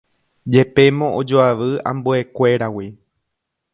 [0.53, 2.87] Jepémo ojoavy ambuekuéragui